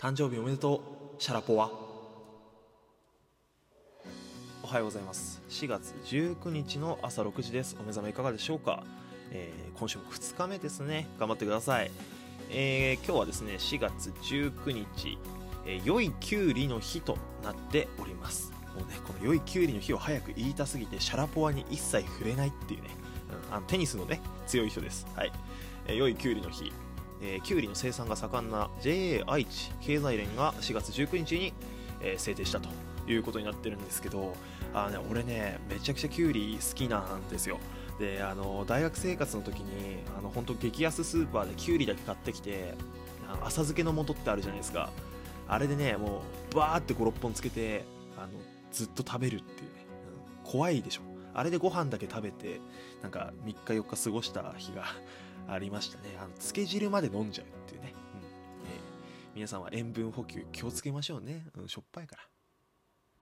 [0.00, 0.80] 誕生日おめでと
[1.18, 1.72] うシャラポワ。
[4.62, 5.42] おはようございます。
[5.48, 7.76] 4月19日の朝6時です。
[7.80, 8.84] お目覚めいかがでしょうか、
[9.32, 11.08] えー、今週も2日目ですね。
[11.18, 11.90] 頑張ってください、
[12.48, 15.18] えー、今日はですね4月19日、
[15.66, 18.52] えー、良いきゅうりの日となっております。
[18.76, 22.90] もうねこの良いきゅうりの日を早く言いたすぎてシャラポワに一切触れないっていうね、
[23.50, 25.08] うん、あのテニスのね強い人です。
[25.16, 25.32] はい、
[25.88, 26.72] えー、良いきゅうりの日。
[27.20, 31.52] えー、キュウリの生産が盛んな JA 愛知経済連が4月19日に、
[32.00, 32.68] えー、制定したと
[33.08, 34.34] いうことになってるんですけど
[34.74, 37.58] あ、ね、俺ねめちゃくちゃキュウリ好きなんですよ。
[37.98, 42.74] であの大学生活の時にあの本当激安スーパーでキュウリだけ買ってきて
[43.42, 44.90] 浅漬けの素ってあるじゃないですか。
[45.48, 46.22] あれでねも
[46.52, 47.84] うバーって56本つけて
[48.16, 48.28] あの
[48.70, 49.86] ずっと食べるっていうね、
[50.44, 51.02] うん、怖いでしょ。
[51.34, 52.60] あれでご飯だけ食べて
[53.02, 54.84] なんか3日4日過ごした日が
[55.48, 56.16] ありましたね。
[56.18, 58.20] あの漬け汁まで飲んじゃうっていうね、うん。
[58.20, 58.28] えー、
[59.34, 62.22] 皆さんは塩分補給気をつけましょうね、うん、しょっぱいから。